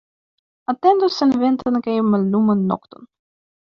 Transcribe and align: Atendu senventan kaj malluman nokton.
Atendu 0.73 1.09
senventan 1.17 1.79
kaj 1.89 1.95
malluman 2.07 2.67
nokton. 2.73 3.07